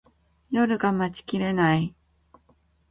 [0.49, 1.93] 夜が待ちきれない